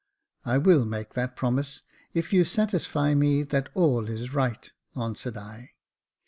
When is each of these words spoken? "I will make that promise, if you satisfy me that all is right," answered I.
"I 0.45 0.57
will 0.57 0.83
make 0.83 1.13
that 1.13 1.35
promise, 1.35 1.83
if 2.15 2.33
you 2.33 2.43
satisfy 2.43 3.13
me 3.13 3.43
that 3.43 3.69
all 3.75 4.07
is 4.09 4.33
right," 4.33 4.67
answered 4.95 5.37
I. 5.37 5.73